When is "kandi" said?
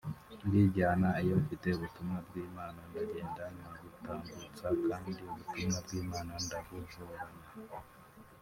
4.87-5.11